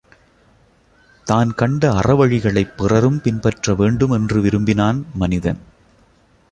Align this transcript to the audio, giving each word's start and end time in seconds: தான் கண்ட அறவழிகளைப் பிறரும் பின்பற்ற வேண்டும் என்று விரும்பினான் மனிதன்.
தான் 1.25 1.53
கண்ட 1.53 1.91
அறவழிகளைப் 1.91 2.77
பிறரும் 2.77 3.21
பின்பற்ற 3.21 3.73
வேண்டும் 3.73 4.11
என்று 4.11 4.41
விரும்பினான் 4.41 5.05
மனிதன். 5.13 5.59